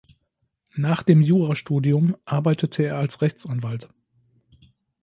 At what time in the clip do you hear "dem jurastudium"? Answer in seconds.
1.03-2.17